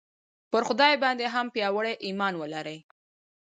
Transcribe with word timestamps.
پر 0.51 0.61
خدای 0.67 0.93
باندې 1.03 1.25
هم 1.33 1.45
پیاوړی 1.53 1.93
ایمان 2.05 2.33
ولرئ 2.37 2.79